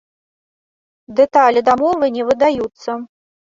[1.19, 2.91] Дэталі дамовы не выдаюцца.